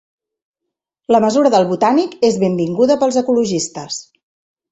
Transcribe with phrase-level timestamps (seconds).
[1.15, 4.01] La mesura del Botànic és benvinguda pels ecologistes